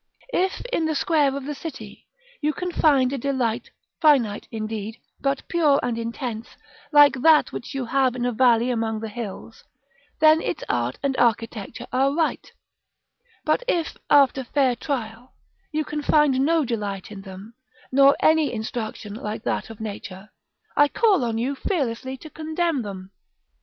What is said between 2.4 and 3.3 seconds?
you can find a